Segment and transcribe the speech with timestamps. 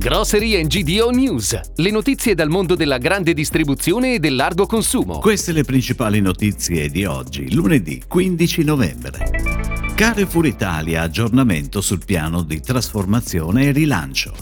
[0.00, 5.18] Grocery GDO News, le notizie dal mondo della grande distribuzione e del largo consumo.
[5.18, 9.92] Queste le principali notizie di oggi, lunedì 15 novembre.
[9.94, 14.34] Carrefour Italia aggiornamento sul piano di trasformazione e rilancio.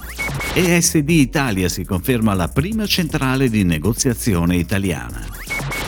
[0.54, 5.27] ESD Italia si conferma la prima centrale di negoziazione italiana.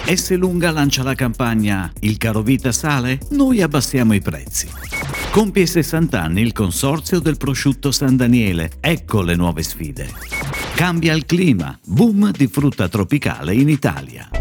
[0.05, 3.21] S Lunga lancia la campagna Il caro vita sale?
[3.31, 5.00] Noi abbassiamo i prezzi.
[5.31, 8.73] Compie 60 anni il consorzio del prosciutto San Daniele.
[8.81, 10.09] Ecco le nuove sfide.
[10.75, 11.79] Cambia il clima.
[11.85, 14.40] Boom di frutta tropicale in Italia.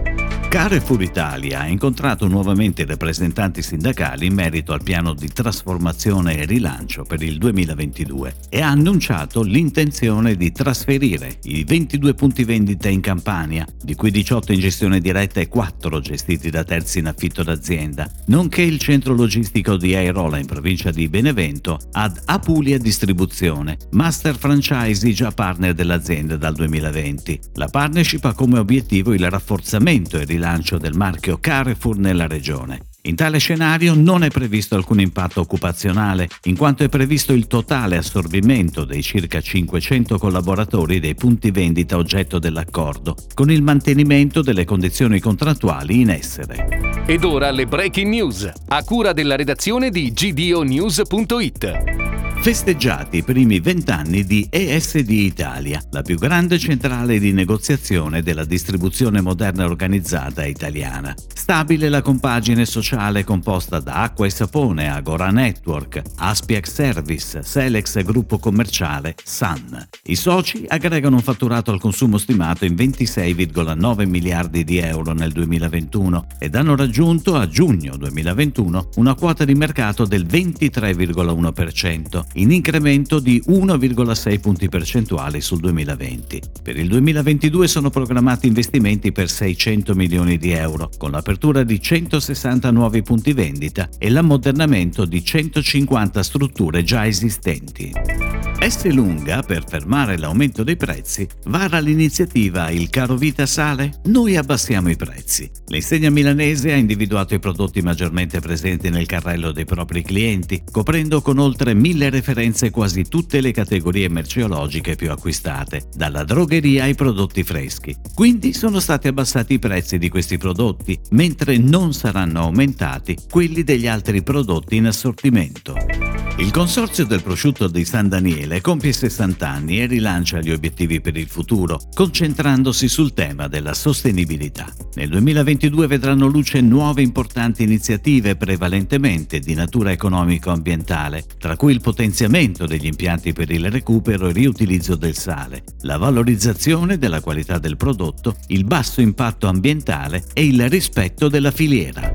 [0.50, 6.46] Carrefour Italia ha incontrato nuovamente i rappresentanti sindacali in merito al piano di trasformazione e
[6.46, 13.00] rilancio per il 2022 e ha annunciato l'intenzione di trasferire i 22 punti vendita in
[13.00, 18.10] Campania, di cui 18 in gestione diretta e 4 gestiti da terzi in affitto d'azienda,
[18.26, 25.14] nonché il centro logistico di Airola in provincia di Benevento ad Apulia Distribuzione, master franchise
[25.14, 27.40] già partner dell'azienda dal 2020.
[27.54, 32.80] La partnership ha come obiettivo il rafforzamento e il rilancio del marchio Carrefour nella regione.
[33.04, 37.98] In tale scenario non è previsto alcun impatto occupazionale, in quanto è previsto il totale
[37.98, 45.20] assorbimento dei circa 500 collaboratori dei punti vendita oggetto dell'accordo, con il mantenimento delle condizioni
[45.20, 47.04] contrattuali in essere.
[47.06, 52.09] Ed ora le breaking news, a cura della redazione di gdonews.it.
[52.42, 59.20] Festeggiati i primi vent'anni di ESD Italia, la più grande centrale di negoziazione della distribuzione
[59.20, 61.14] moderna organizzata italiana.
[61.34, 68.40] Stabile la compagine sociale composta da Acqua e Sapone, Agora Network, Aspiac Service, Selex Gruppo
[68.40, 69.88] Commerciale, Sun.
[70.04, 76.26] I soci aggregano un fatturato al consumo stimato in 26,9 miliardi di euro nel 2021
[76.40, 83.42] ed hanno raggiunto a giugno 2021 una quota di mercato del 23,1% in incremento di
[83.48, 86.42] 1,6 punti percentuali sul 2020.
[86.62, 92.72] Per il 2022 sono programmati investimenti per 600 milioni di euro, con l'apertura di 160
[92.72, 98.29] nuovi punti vendita e l'ammodernamento di 150 strutture già esistenti.
[98.62, 98.84] S.
[98.90, 104.02] Lunga, per fermare l'aumento dei prezzi, vara l'iniziativa Il caro vita sale?
[104.06, 105.50] Noi abbassiamo i prezzi.
[105.68, 111.38] L'insegna milanese ha individuato i prodotti maggiormente presenti nel carrello dei propri clienti, coprendo con
[111.38, 117.96] oltre mille referenze quasi tutte le categorie merceologiche più acquistate, dalla drogheria ai prodotti freschi.
[118.14, 123.88] Quindi sono stati abbassati i prezzi di questi prodotti, mentre non saranno aumentati quelli degli
[123.88, 126.29] altri prodotti in assortimento.
[126.40, 131.18] Il consorzio del prosciutto di San Daniele compie 60 anni e rilancia gli obiettivi per
[131.18, 134.74] il futuro, concentrandosi sul tema della sostenibilità.
[134.94, 142.66] Nel 2022 vedranno luce nuove importanti iniziative prevalentemente di natura economico-ambientale, tra cui il potenziamento
[142.66, 148.38] degli impianti per il recupero e riutilizzo del sale, la valorizzazione della qualità del prodotto,
[148.48, 152.09] il basso impatto ambientale e il rispetto della filiera.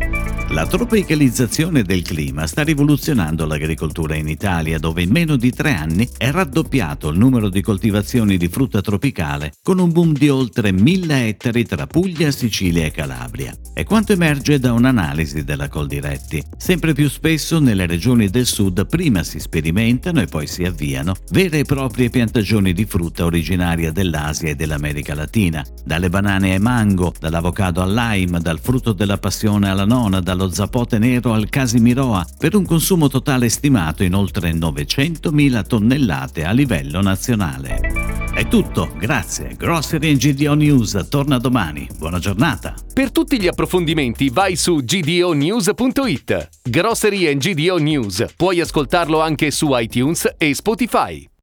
[0.51, 6.09] La tropicalizzazione del clima sta rivoluzionando l'agricoltura in Italia, dove in meno di tre anni
[6.17, 11.27] è raddoppiato il numero di coltivazioni di frutta tropicale, con un boom di oltre 1000
[11.27, 13.53] ettari tra Puglia, Sicilia e Calabria.
[13.73, 16.45] È quanto emerge da un'analisi della Coldiretti.
[16.57, 21.61] Sempre più spesso nelle regioni del sud prima si sperimentano e poi si avviano vere
[21.61, 27.83] e proprie piantagioni di frutta originaria dell'Asia e dell'America Latina, dalle banane ai mango, dall'avocado
[27.83, 32.67] al lime, dal frutto della passione alla nona, dallo zapote nero al Casimiroa per un
[32.67, 38.33] consumo totale stimato in oltre 900.000 tonnellate a livello nazionale.
[38.35, 39.55] È tutto, grazie.
[39.57, 41.89] Grocery GDO News torna domani.
[41.97, 42.75] Buona giornata.
[42.93, 46.49] Per tutti gli approfondimenti vai su gdonews.it.
[46.69, 48.25] Grocery GDO News.
[48.37, 51.25] Puoi ascoltarlo anche su iTunes e Spotify.